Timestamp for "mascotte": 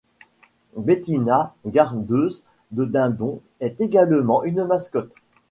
4.65-5.13